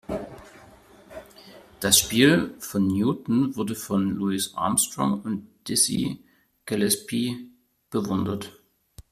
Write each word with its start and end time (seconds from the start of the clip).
Das 1.79 1.99
Spiel 1.99 2.55
von 2.57 2.87
Newton 2.87 3.55
wurde 3.55 3.75
von 3.75 4.09
Louis 4.15 4.55
Armstrong 4.55 5.21
und 5.21 5.47
Dizzy 5.67 6.23
Gillespie 6.65 7.51
bewundert. 7.91 8.51